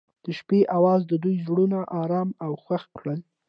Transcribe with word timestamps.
د 0.23 0.25
شپه 0.37 0.57
اواز 0.77 1.01
د 1.07 1.13
دوی 1.23 1.35
زړونه 1.45 1.79
ارامه 2.01 2.33
او 2.45 2.51
خوښ 2.63 2.83
کړل. 2.97 3.19